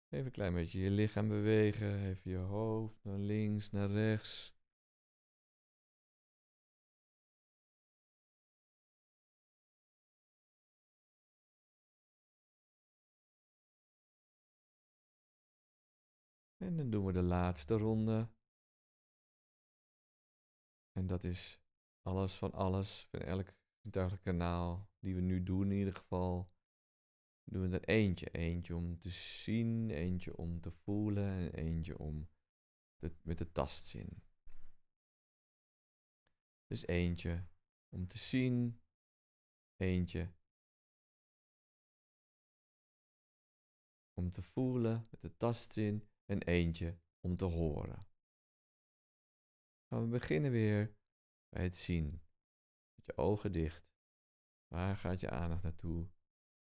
Even 0.09 0.25
een 0.25 0.31
klein 0.31 0.53
beetje 0.53 0.79
je 0.79 0.89
lichaam 0.89 1.27
bewegen, 1.27 2.03
even 2.05 2.31
je 2.31 2.37
hoofd 2.37 3.03
naar 3.03 3.17
links, 3.17 3.71
naar 3.71 3.89
rechts. 3.89 4.55
En 16.57 16.77
dan 16.77 16.89
doen 16.89 17.05
we 17.05 17.11
de 17.11 17.21
laatste 17.21 17.77
ronde. 17.77 18.29
En 20.91 21.07
dat 21.07 21.23
is 21.23 21.59
alles 22.01 22.37
van 22.37 22.51
alles, 22.53 23.07
van 23.09 23.19
elk 23.19 23.53
zintuigelijk 23.81 24.23
kanaal 24.23 24.89
die 25.07 25.15
we 25.15 25.21
nu 25.21 25.43
doen 25.43 25.71
in 25.71 25.77
ieder 25.77 25.95
geval. 25.95 26.51
Doen 27.43 27.69
we 27.69 27.79
er 27.79 27.87
eentje. 27.87 28.29
Eentje 28.29 28.75
om 28.75 28.97
te 28.97 29.09
zien, 29.09 29.89
eentje 29.89 30.37
om 30.37 30.59
te 30.61 30.71
voelen 30.71 31.29
en 31.29 31.53
eentje 31.53 31.97
om 31.97 32.29
met 33.21 33.37
de 33.37 33.51
tastzin. 33.51 34.23
Dus 36.65 36.87
eentje 36.87 37.47
om 37.89 38.07
te 38.07 38.17
zien, 38.17 38.81
eentje 39.75 40.33
om 44.13 44.31
te 44.31 44.41
voelen 44.41 45.07
met 45.11 45.21
de 45.21 45.37
tastzin 45.37 46.09
en 46.25 46.41
eentje 46.41 46.99
om 47.19 47.37
te 47.37 47.45
horen. 47.45 48.07
Gaan 49.89 50.01
we 50.01 50.07
beginnen 50.07 50.51
weer 50.51 50.95
bij 51.49 51.63
het 51.63 51.77
zien. 51.77 52.21
Met 52.95 53.05
je 53.05 53.17
ogen 53.17 53.51
dicht. 53.51 53.96
Waar 54.67 54.95
gaat 54.95 55.19
je 55.19 55.29
aandacht 55.29 55.63
naartoe? 55.63 56.09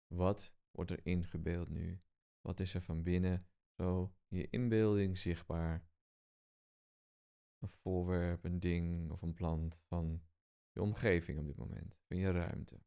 Wat 0.07 0.55
wordt 0.71 0.91
er 0.91 1.07
ingebeeld 1.07 1.69
nu? 1.69 2.03
Wat 2.41 2.61
is 2.61 2.75
er 2.75 2.83
van 2.83 3.03
binnen 3.03 3.47
zo 3.77 4.15
in 4.29 4.39
je 4.39 4.49
inbeelding 4.51 5.19
zichtbaar? 5.19 5.89
Een 7.59 7.69
voorwerp, 7.69 8.45
een 8.45 8.61
ding 8.61 9.11
of 9.11 9.23
een 9.23 9.35
plant 9.35 9.83
van 9.87 10.23
je 10.73 10.83
omgeving 10.83 11.39
op 11.39 11.47
dit 11.47 11.57
moment, 11.57 11.97
van 12.07 12.17
je 12.17 12.31
ruimte. 12.31 12.83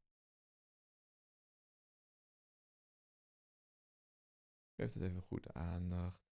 Geef 4.75 4.93
het 4.93 5.03
even 5.03 5.21
goed 5.21 5.53
aandacht. 5.53 6.27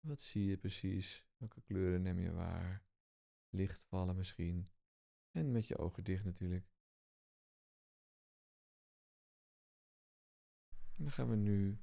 Wat 0.00 0.22
zie 0.22 0.44
je 0.44 0.56
precies? 0.56 1.26
Welke 1.36 1.60
kleuren 1.60 2.02
neem 2.02 2.18
je 2.18 2.32
waar? 2.32 2.84
Licht 3.48 3.82
vallen 3.82 4.16
misschien. 4.16 4.70
En 5.30 5.52
met 5.52 5.66
je 5.66 5.78
ogen 5.78 6.04
dicht 6.04 6.24
natuurlijk. 6.24 6.70
En 10.98 11.04
dan 11.04 11.12
gaan 11.12 11.28
we 11.28 11.36
nu 11.36 11.82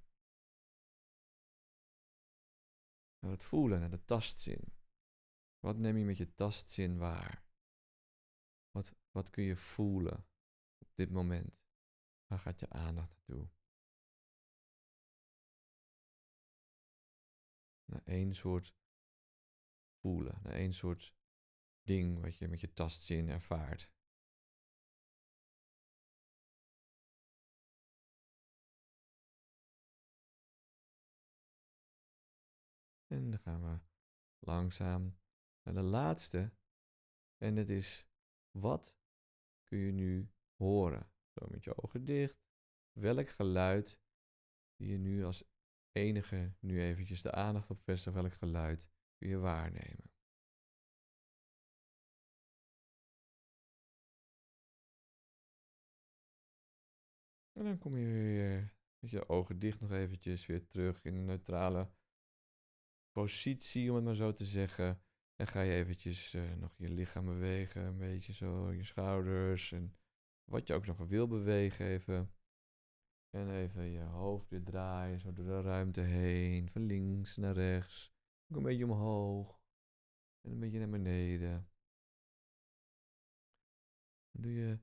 naar 3.20 3.32
het 3.32 3.44
voelen, 3.44 3.80
naar 3.80 3.90
de 3.90 4.06
tastzin. 4.06 4.74
Wat 5.60 5.78
neem 5.78 5.98
je 5.98 6.04
met 6.04 6.18
je 6.18 6.36
tastzin 6.36 6.98
waar? 6.98 7.44
Wat, 8.72 8.96
wat 9.12 9.30
kun 9.30 9.44
je 9.44 9.56
voelen 9.56 10.28
op 10.78 10.96
dit 10.96 11.10
moment? 11.12 11.60
Waar 12.28 12.40
gaat 12.40 12.60
je 12.60 12.70
aandacht 12.70 13.10
naartoe? 13.10 13.50
Naar 17.86 18.04
één 18.04 18.36
soort 18.36 18.76
voelen, 20.02 20.40
naar 20.44 20.54
één 20.54 20.74
soort 20.74 21.16
ding 21.82 22.22
wat 22.22 22.38
je 22.38 22.48
met 22.48 22.60
je 22.60 22.74
tastzin 22.74 23.30
ervaart. 23.30 23.95
En 33.16 33.30
dan 33.30 33.40
gaan 33.40 33.62
we 33.62 33.80
langzaam 34.40 35.18
naar 35.64 35.74
de 35.74 35.82
laatste. 35.82 36.52
En 37.38 37.56
dat 37.56 37.70
is, 37.70 38.10
wat 38.52 38.98
kun 39.64 39.78
je 39.78 39.92
nu 39.92 40.30
horen? 40.56 41.12
Zo 41.28 41.48
met 41.50 41.64
je 41.64 41.84
ogen 41.84 42.06
dicht. 42.06 42.44
Welk 42.92 43.30
geluid 43.30 44.00
die 44.76 44.92
je 44.92 44.98
nu 44.98 45.24
als 45.24 45.44
enige 45.92 46.56
nu 46.60 46.82
eventjes 46.82 47.22
de 47.22 47.32
aandacht 47.32 47.70
op 47.70 47.82
vestigt, 47.82 48.16
welk 48.16 48.34
geluid 48.34 48.90
kun 49.18 49.30
je 49.30 49.38
waarnemen? 49.38 50.14
En 57.52 57.64
dan 57.64 57.78
kom 57.78 57.98
je 57.98 58.06
weer 58.06 58.74
met 59.00 59.12
je 59.12 59.30
ogen 59.30 59.60
dicht 59.60 59.80
nog 59.80 59.92
eventjes 59.92 60.46
weer 60.46 60.68
terug 60.68 61.06
in 61.06 61.16
een 61.16 61.26
neutrale 61.26 61.92
positie, 63.22 63.90
om 63.90 63.96
het 63.96 64.06
maar 64.06 64.16
zo 64.16 64.34
te 64.34 64.46
zeggen. 64.46 65.02
En 65.36 65.48
ga 65.48 65.62
je 65.62 65.74
eventjes 65.74 66.34
uh, 66.34 66.54
nog 66.54 66.78
je 66.78 66.90
lichaam 66.90 67.26
bewegen, 67.26 67.82
een 67.82 67.98
beetje 67.98 68.34
zo, 68.34 68.72
je 68.72 68.84
schouders 68.84 69.72
en 69.72 69.98
wat 70.44 70.68
je 70.68 70.74
ook 70.74 70.86
nog 70.86 70.98
wil 70.98 71.28
bewegen 71.28 71.86
even. 71.86 72.34
En 73.30 73.50
even 73.50 73.84
je 73.84 74.02
hoofd 74.02 74.50
weer 74.50 74.64
draaien, 74.64 75.20
zo 75.20 75.34
door 75.34 75.46
de 75.46 75.62
ruimte 75.62 76.02
heen, 76.02 76.70
van 76.70 76.86
links 76.86 77.36
naar 77.36 77.54
rechts. 77.54 78.14
Ook 78.48 78.58
een 78.58 78.64
beetje 78.64 78.86
omhoog 78.86 79.62
en 80.42 80.52
een 80.52 80.60
beetje 80.60 80.80
naar 80.80 80.90
beneden. 80.90 81.70
Doe 84.32 84.54
je 84.54 84.80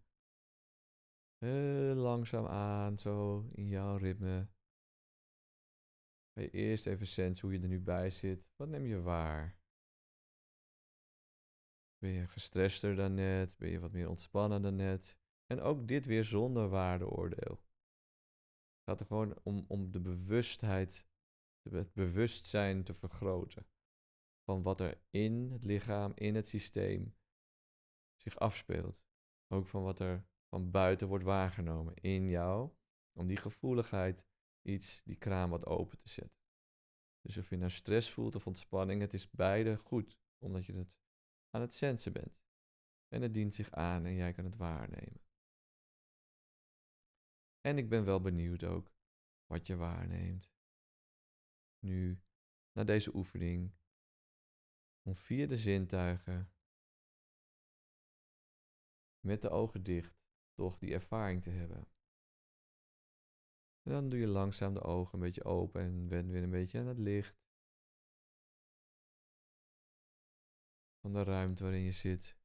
heel 1.38 1.94
langzaam 1.94 2.46
aan, 2.46 2.98
zo 2.98 3.40
in 3.52 3.68
jouw 3.68 3.96
ritme. 3.96 4.48
Ga 6.34 6.40
je 6.40 6.50
eerst 6.50 6.86
even 6.86 7.06
sensen 7.06 7.48
hoe 7.48 7.56
je 7.56 7.62
er 7.62 7.68
nu 7.68 7.80
bij 7.80 8.10
zit. 8.10 8.46
Wat 8.56 8.68
neem 8.68 8.86
je 8.86 9.00
waar? 9.00 9.60
Ben 11.98 12.10
je 12.10 12.26
gestrester 12.26 12.94
dan 12.96 13.14
net? 13.14 13.56
Ben 13.56 13.70
je 13.70 13.80
wat 13.80 13.92
meer 13.92 14.08
ontspannen 14.08 14.62
dan 14.62 14.76
net? 14.76 15.18
En 15.46 15.60
ook 15.60 15.88
dit 15.88 16.06
weer 16.06 16.24
zonder 16.24 16.68
waardeoordeel. 16.68 17.60
Het 18.74 18.84
gaat 18.84 19.00
er 19.00 19.06
gewoon 19.06 19.38
om, 19.42 19.64
om 19.68 19.90
de 19.90 20.00
bewustheid, 20.00 21.06
het 21.70 21.92
bewustzijn 21.92 22.84
te 22.84 22.94
vergroten. 22.94 23.66
Van 24.44 24.62
wat 24.62 24.80
er 24.80 25.00
in 25.10 25.50
het 25.50 25.64
lichaam, 25.64 26.12
in 26.14 26.34
het 26.34 26.48
systeem 26.48 27.14
zich 28.16 28.38
afspeelt. 28.38 29.02
Ook 29.48 29.66
van 29.66 29.82
wat 29.82 29.98
er 29.98 30.26
van 30.48 30.70
buiten 30.70 31.08
wordt 31.08 31.24
waargenomen 31.24 31.94
in 31.94 32.28
jou. 32.28 32.70
Om 33.12 33.26
die 33.26 33.36
gevoeligheid 33.36 34.26
iets, 34.62 35.02
die 35.04 35.16
kraan 35.16 35.50
wat 35.50 35.66
open 35.66 35.98
te 35.98 36.08
zetten. 36.08 36.40
Dus 37.20 37.36
of 37.36 37.50
je 37.50 37.56
nou 37.56 37.70
stress 37.70 38.10
voelt 38.10 38.34
of 38.34 38.46
ontspanning, 38.46 39.00
het 39.00 39.14
is 39.14 39.30
beide 39.30 39.76
goed, 39.76 40.18
omdat 40.38 40.66
je 40.66 40.72
het 40.72 40.98
aan 41.50 41.60
het 41.60 41.74
sensen 41.74 42.12
bent. 42.12 42.40
En 43.08 43.22
het 43.22 43.34
dient 43.34 43.54
zich 43.54 43.70
aan 43.70 44.04
en 44.04 44.14
jij 44.14 44.32
kan 44.32 44.44
het 44.44 44.56
waarnemen. 44.56 45.20
En 47.60 47.78
ik 47.78 47.88
ben 47.88 48.04
wel 48.04 48.20
benieuwd 48.20 48.64
ook 48.64 48.94
wat 49.46 49.66
je 49.66 49.76
waarneemt. 49.76 50.52
Nu, 51.78 52.22
na 52.72 52.84
deze 52.84 53.14
oefening, 53.14 53.74
om 55.02 55.16
via 55.16 55.46
de 55.46 55.56
zintuigen, 55.56 56.52
met 59.20 59.42
de 59.42 59.50
ogen 59.50 59.82
dicht, 59.82 60.22
toch 60.54 60.78
die 60.78 60.92
ervaring 60.92 61.42
te 61.42 61.50
hebben. 61.50 61.88
En 63.82 63.92
dan 63.92 64.08
doe 64.08 64.18
je 64.18 64.26
langzaam 64.28 64.74
de 64.74 64.82
ogen 64.82 65.14
een 65.14 65.20
beetje 65.20 65.44
open 65.44 65.80
en 65.80 66.08
wen 66.08 66.30
weer 66.30 66.42
een 66.42 66.50
beetje 66.50 66.78
aan 66.78 66.86
het 66.86 66.98
licht. 66.98 67.36
Van 71.00 71.12
de 71.12 71.22
ruimte 71.22 71.62
waarin 71.62 71.82
je 71.82 71.92
zit. 71.92 72.36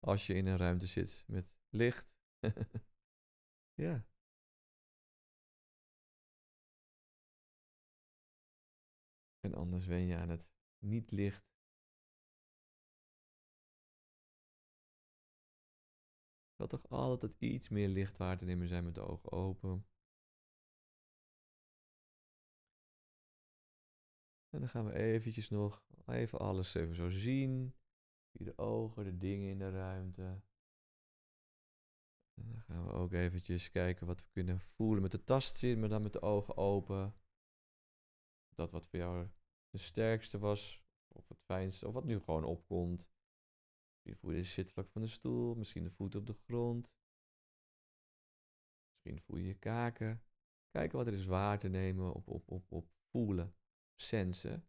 Als 0.00 0.26
je 0.26 0.34
in 0.34 0.46
een 0.46 0.56
ruimte 0.56 0.86
zit 0.86 1.24
met 1.26 1.46
licht. 1.68 2.10
ja. 3.84 4.06
En 9.40 9.54
anders 9.54 9.86
wen 9.86 10.06
je 10.06 10.16
aan 10.16 10.28
het 10.28 10.50
niet 10.78 11.10
licht. 11.10 11.46
Dat 16.56 16.70
toch 16.70 16.88
altijd 16.88 17.34
iets 17.38 17.68
meer 17.68 17.88
licht 17.88 18.18
waar 18.18 18.38
te 18.38 18.44
nemen 18.44 18.68
zijn 18.68 18.84
met 18.84 18.94
de 18.94 19.00
ogen 19.00 19.32
open. 19.32 19.86
En 24.50 24.60
dan 24.60 24.68
gaan 24.68 24.84
we 24.84 24.92
eventjes 24.94 25.48
nog 25.48 25.84
even 26.06 26.38
alles 26.38 26.74
even 26.74 26.94
zo 26.94 27.10
zien. 27.10 27.74
Via 28.30 28.44
de 28.44 28.58
ogen, 28.58 29.04
de 29.04 29.16
dingen 29.16 29.48
in 29.48 29.58
de 29.58 29.70
ruimte. 29.70 30.42
En 32.34 32.52
dan 32.52 32.60
gaan 32.60 32.86
we 32.86 32.92
ook 32.92 33.12
eventjes 33.12 33.70
kijken 33.70 34.06
wat 34.06 34.20
we 34.20 34.28
kunnen 34.30 34.60
voelen 34.60 35.02
met 35.02 35.12
de 35.12 35.24
tastzin, 35.24 35.80
maar 35.80 35.88
dan 35.88 36.02
met 36.02 36.12
de 36.12 36.22
ogen 36.22 36.56
open. 36.56 37.14
Dat 38.54 38.70
wat 38.70 38.86
voor 38.86 38.98
jou 38.98 39.28
de 39.70 39.78
sterkste 39.78 40.38
was, 40.38 40.82
of 41.08 41.28
het 41.28 41.40
fijnste, 41.40 41.86
of 41.86 41.94
wat 41.94 42.04
nu 42.04 42.18
gewoon 42.18 42.44
opkomt. 42.44 43.08
Misschien 43.92 44.16
voel 44.16 44.30
je 44.30 44.36
de 44.42 44.48
zitvlak 44.48 44.88
van 44.88 45.02
de 45.02 45.08
stoel, 45.08 45.54
misschien 45.54 45.84
de 45.84 45.90
voeten 45.90 46.20
op 46.20 46.26
de 46.26 46.32
grond. 46.46 46.92
Misschien 48.92 49.22
voel 49.22 49.36
je 49.36 49.46
je 49.46 49.58
kaken. 49.58 50.22
Kijken 50.70 50.98
wat 50.98 51.06
er 51.06 51.12
is 51.12 51.26
waar 51.26 51.58
te 51.58 51.68
nemen 51.68 52.12
op, 52.12 52.28
op, 52.28 52.50
op, 52.50 52.72
op 52.72 52.88
voelen 53.10 53.56
sensen 54.00 54.68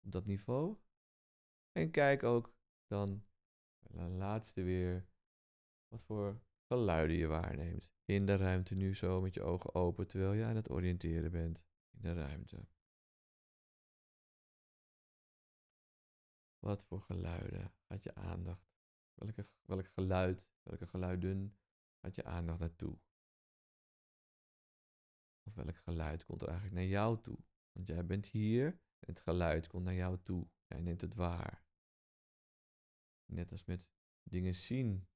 op 0.00 0.12
dat 0.12 0.26
niveau. 0.26 0.76
En 1.72 1.90
kijk 1.90 2.22
ook 2.22 2.54
dan, 2.86 3.26
laatste 4.16 4.62
weer, 4.62 5.08
wat 5.88 6.02
voor 6.02 6.40
geluiden 6.66 7.16
je 7.16 7.26
waarneemt. 7.26 7.90
In 8.04 8.26
de 8.26 8.36
ruimte 8.36 8.74
nu 8.74 8.94
zo 8.94 9.20
met 9.20 9.34
je 9.34 9.42
ogen 9.42 9.74
open 9.74 10.06
terwijl 10.06 10.32
je 10.32 10.44
aan 10.44 10.56
het 10.56 10.70
oriënteren 10.70 11.30
bent 11.30 11.66
in 11.90 12.02
de 12.02 12.14
ruimte. 12.14 12.66
Wat 16.58 16.84
voor 16.84 17.00
geluiden 17.00 17.74
gaat 17.88 18.04
je 18.04 18.14
aandacht? 18.14 18.74
Welke, 19.14 19.44
welk 19.62 19.86
geluid, 19.86 20.44
welke 20.62 20.86
geluiden 20.86 21.56
gaat 22.00 22.14
je 22.14 22.24
aandacht 22.24 22.58
naartoe? 22.58 22.98
Of 25.42 25.54
welk 25.54 25.76
geluid 25.76 26.24
komt 26.24 26.42
er 26.42 26.48
eigenlijk 26.48 26.76
naar 26.76 26.88
jou 26.88 27.20
toe? 27.20 27.38
Want 27.76 27.88
jij 27.88 28.06
bent 28.06 28.26
hier 28.26 28.80
het 28.98 29.20
geluid 29.20 29.66
komt 29.66 29.84
naar 29.84 29.94
jou 29.94 30.18
toe. 30.22 30.48
Jij 30.66 30.80
neemt 30.80 31.00
het 31.00 31.14
waar. 31.14 31.64
Net 33.24 33.50
als 33.50 33.64
met 33.64 33.90
dingen 34.22 34.54
zien. 34.54 35.08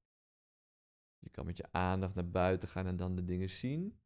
Je 1.18 1.30
kan 1.30 1.46
met 1.46 1.56
je 1.56 1.72
aandacht 1.72 2.14
naar 2.14 2.30
buiten 2.30 2.68
gaan 2.68 2.86
en 2.86 2.96
dan 2.96 3.16
de 3.16 3.24
dingen 3.24 3.50
zien. 3.50 4.00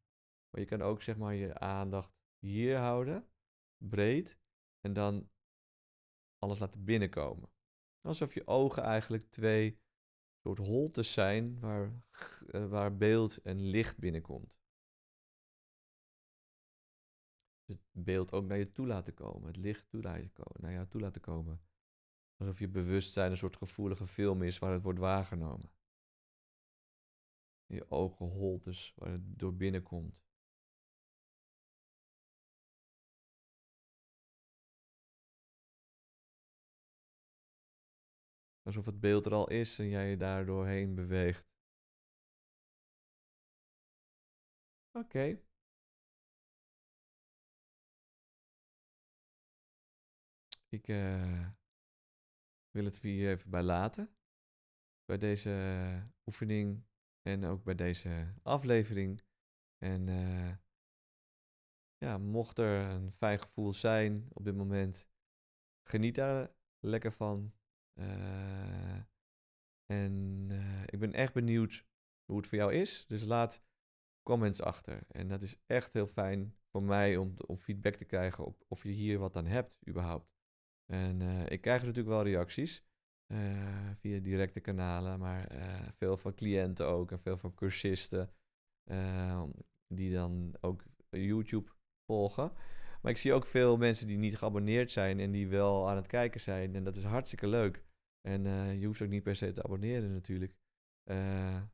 Maar 0.49 0.61
je 0.61 0.67
kan 0.67 0.81
ook 0.81 1.01
zeg 1.01 1.17
maar 1.17 1.33
je 1.33 1.59
aandacht 1.59 2.13
hier 2.39 2.77
houden, 2.77 3.29
breed, 3.77 4.39
en 4.79 4.93
dan 4.93 5.29
alles 6.37 6.59
laten 6.59 6.83
binnenkomen. 6.83 7.49
Alsof 8.01 8.33
je 8.33 8.47
ogen 8.47 8.83
eigenlijk 8.83 9.31
twee 9.31 9.79
soort 10.43 10.57
holtes 10.57 11.13
zijn 11.13 11.59
waar, 11.59 11.91
uh, 12.47 12.69
waar 12.69 12.97
beeld 12.97 13.41
en 13.41 13.59
licht 13.59 13.97
binnenkomt. 13.97 14.57
Het 17.65 17.79
beeld 17.91 18.31
ook 18.31 18.45
naar 18.45 18.57
je 18.57 18.71
toe 18.71 18.87
laten 18.87 19.13
komen, 19.13 19.47
het 19.47 19.57
licht 19.57 19.89
toe 19.89 20.01
laten 20.01 20.33
komen, 20.33 20.61
naar 20.61 20.71
jou 20.71 20.87
toe 20.87 21.01
laten 21.01 21.21
komen. 21.21 21.61
Alsof 22.37 22.59
je 22.59 22.67
bewustzijn 22.67 23.31
een 23.31 23.37
soort 23.37 23.57
gevoelige 23.57 24.07
film 24.07 24.41
is 24.43 24.59
waar 24.59 24.73
het 24.73 24.83
wordt 24.83 24.99
waargenomen. 24.99 25.71
Je 27.65 27.91
ogen 27.91 28.25
holtes 28.25 28.93
waar 28.95 29.11
het 29.11 29.39
door 29.39 29.55
binnenkomt. 29.55 30.23
Alsof 38.63 38.85
het 38.85 38.99
beeld 38.99 39.25
er 39.25 39.33
al 39.33 39.49
is 39.49 39.79
en 39.79 39.89
jij 39.89 40.09
je 40.09 40.17
daar 40.17 40.45
doorheen 40.45 40.95
beweegt. 40.95 41.47
Oké. 44.91 45.39
Ik 50.75 50.87
uh, 50.87 51.49
wil 52.69 52.85
het 52.85 52.99
hier 52.99 53.29
even 53.29 53.49
bij 53.49 53.63
laten. 53.63 54.15
Bij 55.05 55.17
deze 55.17 55.51
oefening 56.25 56.85
en 57.21 57.43
ook 57.43 57.63
bij 57.63 57.75
deze 57.75 58.33
aflevering. 58.43 59.23
En 59.77 60.07
uh, 60.07 60.55
ja, 61.97 62.17
mocht 62.17 62.57
er 62.57 62.89
een 62.89 63.11
fijn 63.11 63.39
gevoel 63.39 63.73
zijn 63.73 64.27
op 64.33 64.43
dit 64.43 64.55
moment, 64.55 65.07
geniet 65.83 66.15
daar 66.15 66.55
lekker 66.79 67.11
van. 67.11 67.53
En 69.85 70.49
ik 70.85 70.99
ben 70.99 71.13
echt 71.13 71.33
benieuwd 71.33 71.85
hoe 72.25 72.37
het 72.37 72.47
voor 72.47 72.57
jou 72.57 72.73
is. 72.73 73.05
Dus 73.07 73.23
laat 73.23 73.63
comments 74.23 74.61
achter. 74.61 75.03
En 75.07 75.27
dat 75.27 75.41
is 75.41 75.61
echt 75.65 75.93
heel 75.93 76.07
fijn 76.07 76.55
voor 76.71 76.83
mij 76.83 77.17
om, 77.17 77.33
om 77.45 77.57
feedback 77.57 77.95
te 77.95 78.05
krijgen 78.05 78.45
op 78.45 78.63
of 78.67 78.83
je 78.83 78.91
hier 78.91 79.19
wat 79.19 79.35
aan 79.35 79.45
hebt 79.45 79.77
überhaupt. 79.87 80.34
En 80.85 81.21
uh, 81.21 81.45
ik 81.45 81.61
krijg 81.61 81.81
natuurlijk 81.81 82.07
wel 82.07 82.23
reacties 82.23 82.83
via 83.99 84.19
directe 84.19 84.59
kanalen, 84.59 85.19
maar 85.19 85.51
veel 85.97 86.17
van 86.17 86.33
cliënten 86.33 86.87
ook 86.87 87.11
en 87.11 87.19
veel 87.19 87.37
van 87.37 87.53
cursisten 87.53 88.33
die 89.87 90.13
dan 90.13 90.55
ook 90.59 90.83
YouTube 91.09 91.71
volgen. 92.05 92.51
Maar 93.01 93.11
ik 93.11 93.17
zie 93.17 93.33
ook 93.33 93.45
veel 93.45 93.77
mensen 93.77 94.07
die 94.07 94.17
niet 94.17 94.37
geabonneerd 94.37 94.91
zijn 94.91 95.19
en 95.19 95.31
die 95.31 95.47
wel 95.47 95.89
aan 95.89 95.95
het 95.95 96.07
kijken 96.07 96.41
zijn. 96.41 96.75
En 96.75 96.83
dat 96.83 96.95
is 96.97 97.03
hartstikke 97.03 97.47
leuk. 97.47 97.83
En 98.21 98.43
je 98.79 98.85
hoeft 98.85 99.01
ook 99.01 99.09
niet 99.09 99.23
per 99.23 99.35
se 99.35 99.51
te 99.51 99.63
abonneren 99.63 100.11
natuurlijk. 100.11 100.55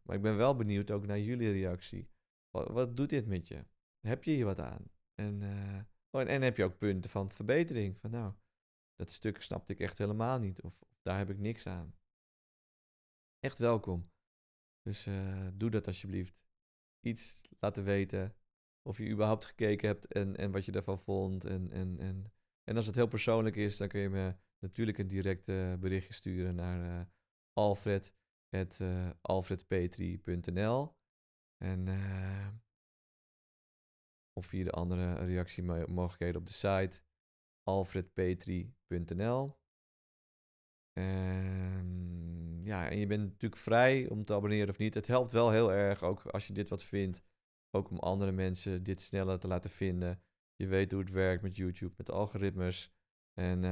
Maar 0.04 0.16
ik 0.16 0.22
ben 0.22 0.38
wel 0.38 0.56
benieuwd 0.56 0.92
ook 0.92 1.06
naar 1.06 1.20
jullie 1.20 1.52
reactie. 1.52 2.10
Wat, 2.52 2.98
doet 2.98 3.10
dit 3.10 3.28
met 3.28 3.48
je? 3.48 3.66
Heb 4.00 4.24
je 4.24 4.32
hier 4.32 4.46
wat 4.46 4.60
aan? 4.60 4.92
En, 5.16 5.42
oh, 6.10 6.22
en, 6.22 6.28
en, 6.28 6.42
heb 6.42 6.58
je 6.58 6.64
ook 6.64 6.78
punten 6.78 7.10
van 7.10 7.32
verbetering? 7.32 8.00
Van 8.00 8.12
nou, 8.12 8.34
dat 9.02 9.12
stuk 9.12 9.42
snapte 9.42 9.74
ik 9.74 9.80
echt 9.80 9.98
helemaal 9.98 10.40
niet. 10.40 10.62
Of, 10.62 10.84
daar 11.02 11.18
heb 11.18 11.30
ik 11.30 11.38
niks 11.38 11.68
aan. 11.68 11.96
Echt 13.40 13.58
welkom. 13.58 14.12
Dus 14.82 15.08
doe 15.54 15.70
dat 15.70 15.88
alsjeblieft. 15.88 16.46
Iets 17.00 17.42
laten 17.60 17.84
weten. 17.84 18.36
Of 18.82 18.98
je 18.98 19.10
überhaupt 19.10 19.46
gekeken 19.46 19.88
hebt 19.88 20.08
en, 20.08 20.36
en 20.36 20.52
wat 20.52 20.66
je 20.66 20.72
ervan 20.72 21.00
vond. 21.00 21.46
En, 21.46 21.72
en, 21.72 22.00
en, 22.00 22.34
en 22.64 22.76
als 22.76 22.86
het 22.86 22.96
heel 22.96 23.08
persoonlijk 23.08 23.56
is, 23.56 23.78
dan 23.78 23.88
kun 23.88 24.00
je 24.02 24.10
me 24.10 24.36
natuurlijk 24.60 24.98
een 24.98 25.08
direct 25.08 25.46
berichtje 25.80 26.14
sturen 26.14 26.56
naar 26.56 27.00
uh, 27.00 27.06
alfred, 27.54 28.14
uh, 28.82 29.10
alfredpetri.nl. 29.22 30.96
En, 31.58 31.88
of 34.34 34.46
via 34.46 34.64
de 34.64 34.72
andere 34.72 35.14
reactiemogelijkheden 35.14 36.42
op 36.42 36.48
de 36.48 36.54
site 36.54 37.04
alfredpetri.nl. 37.64 39.60
En, 40.94 42.60
ja, 42.64 42.90
en 42.90 42.98
je 42.98 43.08
bent 43.08 43.24
natuurlijk 43.24 43.62
vrij 43.62 44.10
om 44.10 44.26
te 44.26 44.34
abonneren 44.34 44.70
of 44.70 44.78
niet. 44.78 44.94
Het 44.94 45.08
helpt 45.08 45.32
wel 45.32 45.52
heel 45.52 45.74
erg, 45.74 46.04
ook 46.04 46.26
als 46.26 46.48
je 46.48 46.54
dit 46.54 46.70
wat 46.70 46.84
vindt. 46.84 47.22
Ook 47.70 47.90
om 47.90 47.98
andere 47.98 48.32
mensen 48.32 48.84
dit 48.84 49.02
sneller 49.02 49.40
te 49.40 49.48
laten 49.48 49.70
vinden. 49.70 50.22
Je 50.56 50.68
weet 50.68 50.92
hoe 50.92 51.02
het 51.02 51.12
werkt 51.12 51.44
met 51.44 51.56
YouTube, 51.56 51.94
met 51.98 52.12
algoritmes. 52.12 52.94
En 53.34 53.64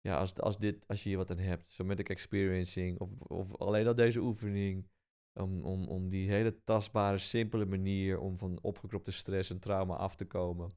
ja, 0.00 0.18
als, 0.18 0.34
als, 0.34 0.58
dit, 0.58 0.88
als 0.88 1.02
je 1.02 1.08
hier 1.08 1.18
wat 1.18 1.30
aan 1.30 1.38
hebt, 1.38 1.70
somatic 1.70 2.08
experiencing 2.08 2.98
of, 3.00 3.20
of 3.20 3.56
alleen 3.56 3.86
al 3.86 3.94
deze 3.94 4.20
oefening, 4.20 4.88
om, 5.32 5.64
om, 5.64 5.88
om 5.88 6.08
die 6.08 6.30
hele 6.30 6.62
tastbare, 6.64 7.18
simpele 7.18 7.64
manier 7.64 8.18
om 8.18 8.38
van 8.38 8.58
opgekropte 8.62 9.10
stress 9.10 9.50
en 9.50 9.58
trauma 9.58 9.96
af 9.96 10.16
te 10.16 10.24
komen 10.24 10.70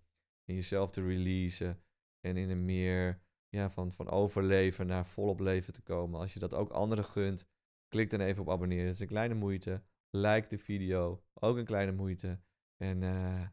en 0.45 0.55
jezelf 0.55 0.91
te 0.91 1.01
releasen 1.01 1.83
en 2.25 2.37
in 2.37 2.49
een 2.49 2.65
meer 2.65 3.21
ja, 3.49 3.69
van, 3.69 3.91
van 3.91 4.09
overleven 4.09 4.87
naar 4.87 5.05
volop 5.05 5.39
leven 5.39 5.73
te 5.73 5.81
komen. 5.81 6.19
Als 6.19 6.33
je 6.33 6.39
dat 6.39 6.53
ook 6.53 6.69
anderen 6.69 7.05
gunt, 7.05 7.47
klik 7.87 8.09
dan 8.09 8.19
even 8.19 8.41
op 8.41 8.49
abonneren. 8.49 8.85
Het 8.85 8.95
is 8.95 9.01
een 9.01 9.07
kleine 9.07 9.33
moeite. 9.33 9.83
Like 10.09 10.47
de 10.47 10.57
video, 10.57 11.23
ook 11.33 11.57
een 11.57 11.65
kleine 11.65 11.91
moeite. 11.91 12.39
En 12.77 13.01
uh, 13.01 13.47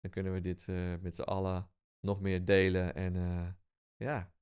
dan 0.00 0.10
kunnen 0.10 0.32
we 0.32 0.40
dit 0.40 0.66
uh, 0.70 0.94
met 1.00 1.14
z'n 1.14 1.22
allen 1.22 1.70
nog 2.00 2.20
meer 2.20 2.44
delen. 2.44 2.94
En 2.94 3.14
uh, 3.14 3.48
ja, 3.96 4.32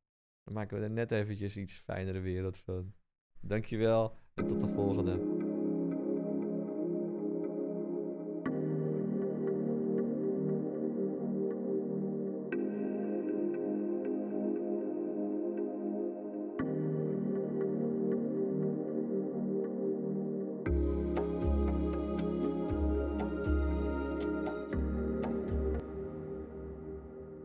dan 0.42 0.54
maken 0.54 0.78
we 0.78 0.84
er 0.84 0.90
net 0.90 1.10
eventjes 1.10 1.56
iets 1.56 1.72
fijnere 1.72 2.20
wereld 2.20 2.58
van. 2.58 2.94
Dankjewel 3.40 4.16
en 4.34 4.46
tot 4.46 4.60
de 4.60 4.68
volgende. 4.68 5.37